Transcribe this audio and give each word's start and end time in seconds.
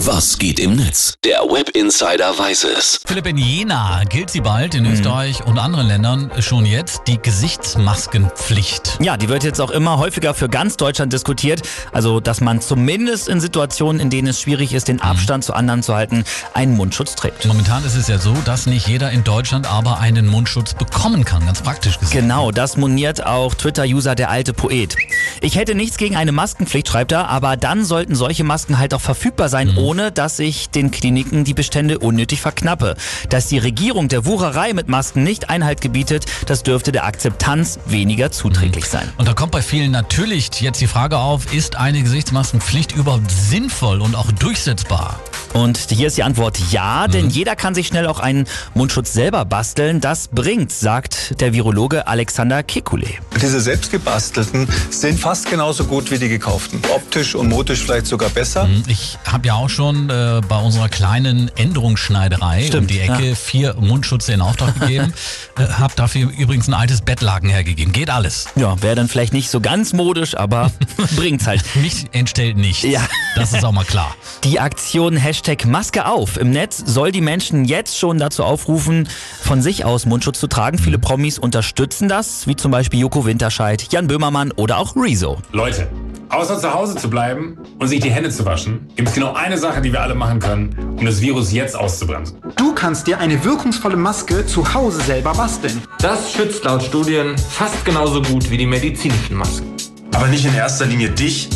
Was 0.00 0.38
geht 0.38 0.60
im 0.60 0.76
Netz? 0.76 1.14
Der 1.24 1.38
Web 1.38 1.70
Insider 1.70 2.38
weiß 2.38 2.64
es. 2.64 3.00
Philipp, 3.06 3.26
in 3.26 3.38
Jena 3.38 4.02
gilt 4.04 4.28
sie 4.28 4.42
bald 4.42 4.74
in 4.74 4.84
Österreich 4.84 5.42
und 5.46 5.58
anderen 5.58 5.86
Ländern 5.88 6.30
schon 6.40 6.66
jetzt 6.66 7.00
die 7.06 7.16
Gesichtsmaskenpflicht. 7.16 8.98
Ja, 9.00 9.16
die 9.16 9.30
wird 9.30 9.42
jetzt 9.42 9.58
auch 9.58 9.70
immer 9.70 9.96
häufiger 9.96 10.34
für 10.34 10.50
ganz 10.50 10.76
Deutschland 10.76 11.14
diskutiert. 11.14 11.62
Also, 11.92 12.20
dass 12.20 12.42
man 12.42 12.60
zumindest 12.60 13.26
in 13.28 13.40
Situationen, 13.40 13.98
in 13.98 14.10
denen 14.10 14.28
es 14.28 14.38
schwierig 14.38 14.74
ist, 14.74 14.88
den 14.88 15.00
Abstand 15.00 15.44
zu 15.44 15.54
anderen 15.54 15.82
zu 15.82 15.94
halten, 15.94 16.24
einen 16.52 16.76
Mundschutz 16.76 17.14
trägt. 17.14 17.46
Momentan 17.46 17.82
ist 17.86 17.96
es 17.96 18.06
ja 18.06 18.18
so, 18.18 18.34
dass 18.44 18.66
nicht 18.66 18.86
jeder 18.88 19.10
in 19.12 19.24
Deutschland 19.24 19.66
aber 19.66 19.98
einen 19.98 20.26
Mundschutz 20.26 20.74
bekommen 20.74 21.24
kann, 21.24 21.46
ganz 21.46 21.62
praktisch 21.62 21.98
gesehen. 21.98 22.20
Genau, 22.20 22.50
das 22.50 22.76
moniert 22.76 23.24
auch 23.24 23.54
Twitter-User 23.54 24.14
der 24.14 24.28
alte 24.28 24.52
Poet. 24.52 24.94
Ich 25.40 25.56
hätte 25.56 25.74
nichts 25.74 25.96
gegen 25.96 26.16
eine 26.16 26.32
Maskenpflicht, 26.32 26.86
schreibt 26.86 27.12
er, 27.12 27.30
aber 27.30 27.56
dann 27.56 27.86
sollten 27.86 28.14
solche 28.14 28.44
Masken 28.44 28.76
halt 28.78 28.92
auch 28.92 29.00
verfügbar 29.00 29.48
sein, 29.48 29.74
ohne 29.86 30.10
dass 30.10 30.40
ich 30.40 30.68
den 30.70 30.90
Kliniken 30.90 31.44
die 31.44 31.54
Bestände 31.54 32.00
unnötig 32.00 32.40
verknappe. 32.40 32.96
Dass 33.28 33.46
die 33.46 33.58
Regierung 33.58 34.08
der 34.08 34.26
Wucherei 34.26 34.72
mit 34.72 34.88
Masken 34.88 35.22
nicht 35.22 35.48
Einhalt 35.48 35.80
gebietet, 35.80 36.24
das 36.46 36.64
dürfte 36.64 36.90
der 36.90 37.04
Akzeptanz 37.04 37.78
weniger 37.86 38.32
zuträglich 38.32 38.86
sein. 38.86 39.08
Und 39.16 39.28
da 39.28 39.32
kommt 39.32 39.52
bei 39.52 39.62
vielen 39.62 39.92
natürlich 39.92 40.50
jetzt 40.60 40.80
die 40.80 40.88
Frage 40.88 41.18
auf, 41.18 41.54
ist 41.54 41.76
eine 41.76 42.02
Gesichtsmaskenpflicht 42.02 42.96
überhaupt 42.96 43.30
sinnvoll 43.30 44.00
und 44.00 44.16
auch 44.16 44.32
durchsetzbar? 44.32 45.20
Und 45.56 45.78
hier 45.88 46.08
ist 46.08 46.18
die 46.18 46.22
Antwort 46.22 46.58
ja, 46.70 47.08
denn 47.08 47.30
jeder 47.30 47.56
kann 47.56 47.74
sich 47.74 47.86
schnell 47.86 48.06
auch 48.08 48.20
einen 48.20 48.46
Mundschutz 48.74 49.14
selber 49.14 49.46
basteln. 49.46 50.02
Das 50.02 50.28
bringt, 50.28 50.70
sagt 50.70 51.40
der 51.40 51.54
Virologe 51.54 52.06
Alexander 52.06 52.58
Kekulé. 52.58 53.14
Diese 53.40 53.62
selbstgebastelten 53.62 54.68
sind 54.90 55.18
fast 55.18 55.48
genauso 55.48 55.86
gut 55.86 56.10
wie 56.10 56.18
die 56.18 56.28
gekauften. 56.28 56.82
Optisch 56.94 57.34
und 57.34 57.48
modisch 57.48 57.84
vielleicht 57.84 58.06
sogar 58.06 58.28
besser. 58.28 58.68
Ich 58.86 59.16
habe 59.26 59.46
ja 59.46 59.54
auch 59.54 59.70
schon 59.70 60.10
äh, 60.10 60.42
bei 60.46 60.58
unserer 60.58 60.90
kleinen 60.90 61.50
Änderungsschneiderei 61.56 62.60
um 62.60 62.66
Stimmt, 62.66 62.90
die 62.90 63.00
Ecke 63.00 63.30
ja. 63.30 63.34
vier 63.34 63.74
Mundschutze 63.80 64.34
in 64.34 64.42
Auftrag 64.42 64.78
gegeben. 64.78 65.14
äh, 65.58 65.62
habe 65.62 65.94
dafür 65.96 66.30
übrigens 66.36 66.68
ein 66.68 66.74
altes 66.74 67.00
Bettlaken 67.00 67.48
hergegeben. 67.48 67.94
Geht 67.94 68.10
alles. 68.10 68.48
Ja, 68.56 68.82
wäre 68.82 68.94
dann 68.94 69.08
vielleicht 69.08 69.32
nicht 69.32 69.48
so 69.48 69.62
ganz 69.62 69.94
modisch, 69.94 70.36
aber 70.36 70.70
bringt's 71.16 71.46
halt. 71.46 71.64
Mich 71.76 72.04
entstellt 72.12 72.58
nichts. 72.58 72.82
Ja. 72.82 73.00
Das 73.36 73.54
ist 73.54 73.64
auch 73.64 73.72
mal 73.72 73.84
klar. 73.84 74.14
Die 74.44 74.60
Aktion 74.60 75.16
Hashtag 75.16 75.45
Maske 75.64 76.06
auf 76.06 76.38
im 76.38 76.50
Netz 76.50 76.82
soll 76.84 77.12
die 77.12 77.20
Menschen 77.20 77.66
jetzt 77.66 77.96
schon 77.96 78.18
dazu 78.18 78.42
aufrufen, 78.42 79.08
von 79.40 79.62
sich 79.62 79.84
aus 79.84 80.04
Mundschutz 80.04 80.40
zu 80.40 80.48
tragen. 80.48 80.76
Viele 80.76 80.98
Promis 80.98 81.38
unterstützen 81.38 82.08
das, 82.08 82.48
wie 82.48 82.56
zum 82.56 82.72
Beispiel 82.72 82.98
Joko 82.98 83.26
Winterscheid, 83.26 83.86
Jan 83.92 84.08
Böhmermann 84.08 84.50
oder 84.56 84.78
auch 84.78 84.96
Rezo. 84.96 85.38
Leute, 85.52 85.86
außer 86.30 86.58
zu 86.58 86.74
Hause 86.74 86.96
zu 86.96 87.08
bleiben 87.08 87.58
und 87.78 87.86
sich 87.86 88.00
die 88.00 88.10
Hände 88.10 88.30
zu 88.30 88.44
waschen, 88.44 88.88
gibt 88.96 89.08
es 89.08 89.14
genau 89.14 89.34
eine 89.34 89.56
Sache, 89.56 89.80
die 89.80 89.92
wir 89.92 90.02
alle 90.02 90.16
machen 90.16 90.40
können, 90.40 90.96
um 90.98 91.06
das 91.06 91.20
Virus 91.20 91.52
jetzt 91.52 91.76
auszubremsen. 91.76 92.38
Du 92.56 92.74
kannst 92.74 93.06
dir 93.06 93.18
eine 93.20 93.44
wirkungsvolle 93.44 93.96
Maske 93.96 94.44
zu 94.46 94.74
Hause 94.74 95.00
selber 95.02 95.32
basteln. 95.32 95.80
Das 96.00 96.32
schützt 96.32 96.64
laut 96.64 96.82
Studien 96.82 97.38
fast 97.38 97.84
genauso 97.84 98.20
gut 98.20 98.50
wie 98.50 98.56
die 98.56 98.66
medizinischen 98.66 99.36
Masken. 99.36 99.76
Aber 100.12 100.26
nicht 100.26 100.44
in 100.44 100.54
erster 100.54 100.86
Linie 100.86 101.10
dich, 101.10 101.48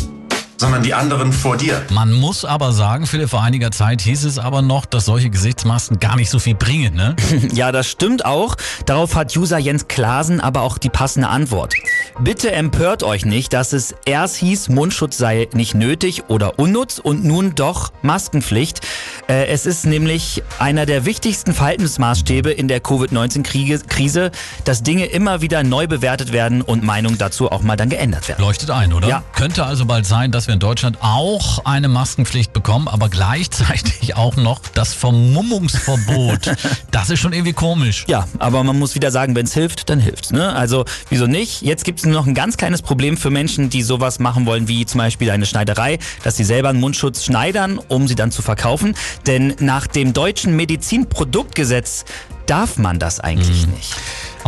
sondern 0.61 0.83
die 0.83 0.93
anderen 0.93 1.33
vor 1.33 1.57
dir. 1.57 1.81
Man 1.89 2.13
muss 2.13 2.45
aber 2.45 2.71
sagen, 2.71 3.07
Philipp, 3.07 3.31
vor 3.31 3.41
einiger 3.41 3.71
Zeit 3.71 3.99
hieß 4.01 4.25
es 4.25 4.37
aber 4.37 4.61
noch, 4.61 4.85
dass 4.85 5.05
solche 5.05 5.31
Gesichtsmasken 5.31 5.99
gar 5.99 6.15
nicht 6.15 6.29
so 6.29 6.37
viel 6.37 6.53
bringen, 6.53 6.93
ne? 6.93 7.15
Ja, 7.53 7.71
das 7.71 7.87
stimmt 7.87 8.23
auch. 8.25 8.55
Darauf 8.85 9.15
hat 9.15 9.35
User 9.35 9.57
Jens 9.57 9.87
Klasen 9.87 10.39
aber 10.39 10.61
auch 10.61 10.77
die 10.77 10.89
passende 10.89 11.29
Antwort. 11.29 11.73
Bitte 12.19 12.51
empört 12.51 13.03
euch 13.03 13.25
nicht, 13.25 13.53
dass 13.53 13.73
es 13.73 13.95
erst 14.05 14.35
hieß, 14.37 14.69
Mundschutz 14.69 15.17
sei 15.17 15.47
nicht 15.53 15.73
nötig 15.73 16.23
oder 16.27 16.59
unnutz 16.59 16.99
und 16.99 17.23
nun 17.23 17.55
doch 17.55 17.91
Maskenpflicht. 18.01 18.81
Äh, 19.27 19.47
es 19.47 19.65
ist 19.65 19.85
nämlich 19.85 20.43
einer 20.59 20.85
der 20.85 21.05
wichtigsten 21.05 21.53
Verhaltensmaßstäbe 21.53 22.51
in 22.51 22.67
der 22.67 22.79
Covid-19-Krise, 22.79 24.31
dass 24.65 24.83
Dinge 24.83 25.05
immer 25.05 25.41
wieder 25.41 25.63
neu 25.63 25.87
bewertet 25.87 26.31
werden 26.31 26.61
und 26.61 26.83
Meinungen 26.83 27.17
dazu 27.17 27.51
auch 27.51 27.61
mal 27.61 27.75
dann 27.75 27.89
geändert 27.89 28.27
werden. 28.27 28.41
Leuchtet 28.41 28.69
ein, 28.71 28.93
oder? 28.93 29.07
Ja. 29.07 29.23
Könnte 29.35 29.65
also 29.65 29.85
bald 29.85 30.05
sein, 30.05 30.31
dass 30.31 30.47
wir 30.47 30.53
in 30.53 30.59
Deutschland 30.59 30.97
auch 31.01 31.65
eine 31.65 31.87
Maskenpflicht 31.87 32.53
bekommen, 32.53 32.87
aber 32.87 33.09
gleichzeitig 33.09 34.15
auch 34.15 34.35
noch 34.35 34.59
das 34.73 34.93
Vermummungsverbot. 34.93 36.51
das 36.91 37.09
ist 37.09 37.19
schon 37.19 37.33
irgendwie 37.33 37.53
komisch. 37.53 38.05
Ja, 38.07 38.27
aber 38.39 38.63
man 38.63 38.77
muss 38.77 38.95
wieder 38.95 39.11
sagen, 39.11 39.35
wenn 39.35 39.45
es 39.45 39.53
hilft, 39.53 39.89
dann 39.89 39.99
hilft's. 39.99 40.31
Ne? 40.31 40.53
Also 40.53 40.85
wieso 41.09 41.27
nicht? 41.27 41.61
Jetzt 41.61 41.85
gibt 42.01 42.07
es 42.07 42.13
nur 42.13 42.21
noch 42.21 42.27
ein 42.27 42.33
ganz 42.33 42.57
kleines 42.57 42.81
Problem 42.81 43.15
für 43.15 43.29
Menschen, 43.29 43.69
die 43.69 43.83
sowas 43.83 44.17
machen 44.17 44.47
wollen, 44.47 44.67
wie 44.67 44.87
zum 44.87 44.97
Beispiel 44.97 45.29
eine 45.29 45.45
Schneiderei, 45.45 45.99
dass 46.23 46.35
sie 46.35 46.43
selber 46.43 46.69
einen 46.69 46.79
Mundschutz 46.79 47.23
schneidern, 47.23 47.79
um 47.89 48.07
sie 48.07 48.15
dann 48.15 48.31
zu 48.31 48.41
verkaufen. 48.41 48.95
Denn 49.27 49.53
nach 49.59 49.85
dem 49.85 50.11
deutschen 50.11 50.55
Medizinproduktgesetz 50.55 52.05
darf 52.47 52.79
man 52.79 52.97
das 52.97 53.19
eigentlich 53.19 53.67
nicht. 53.67 53.95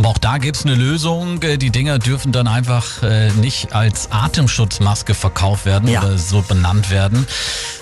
Aber 0.04 0.10
auch 0.10 0.18
da 0.18 0.36
gibt's 0.36 0.66
eine 0.66 0.74
Lösung. 0.74 1.42
Äh, 1.42 1.56
Die 1.56 1.70
Dinger 1.70 1.98
dürfen 1.98 2.30
dann 2.30 2.46
einfach 2.46 3.02
äh, 3.02 3.30
nicht 3.40 3.72
als 3.72 4.12
Atemschutzmaske 4.12 5.14
verkauft 5.14 5.64
werden 5.64 5.88
Ja. 5.88 6.02
oder 6.02 6.18
so 6.18 6.42
benannt 6.42 6.90
werden. 6.90 7.26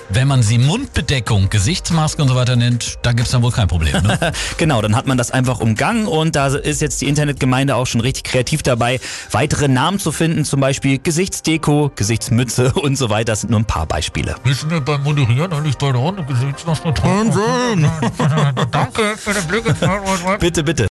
Wenn 0.07 0.29
man 0.29 0.41
sie 0.41 0.57
Mundbedeckung, 0.57 1.49
Gesichtsmaske 1.49 2.21
und 2.21 2.29
so 2.29 2.35
weiter 2.35 2.55
nennt, 2.55 2.99
da 3.01 3.11
gibt's 3.11 3.31
dann 3.31 3.41
wohl 3.41 3.51
kein 3.51 3.67
Problem. 3.67 4.01
Ne? 4.03 4.17
Genau, 4.57 4.81
dann 4.81 4.95
hat 4.95 5.05
man 5.05 5.17
das 5.17 5.31
einfach 5.31 5.59
umgangen 5.59 6.05
und 6.07 6.35
da 6.37 6.47
ist 6.47 6.81
jetzt 6.81 7.01
die 7.01 7.07
Internetgemeinde 7.07 7.75
auch 7.75 7.87
schon 7.87 7.99
richtig 7.99 8.23
kreativ 8.23 8.63
dabei, 8.63 9.01
weitere 9.31 9.67
Namen 9.67 9.99
zu 9.99 10.13
finden, 10.13 10.45
zum 10.45 10.61
Beispiel 10.61 10.99
Gesichtsdeko, 10.99 11.91
Gesichtsmütze 11.95 12.71
und 12.75 12.97
so 12.97 13.09
weiter. 13.09 13.33
Das 13.33 13.41
sind 13.41 13.49
nur 13.49 13.59
ein 13.59 13.65
paar 13.65 13.85
Beispiele. 13.85 14.35
Wissen 14.45 14.69
wir 14.69 14.79
beim 14.79 15.03
Moderieren 15.03 15.51
eigentlich 15.51 15.77
bei 15.77 15.91
der 15.91 15.99
Runde 15.99 16.23
Gesichtsmaske? 16.23 16.93
Danke 18.71 19.15
für 19.17 19.33
den 19.33 19.47
Blick 19.47 19.63
Bitte, 20.39 20.63
bitte. 20.63 20.81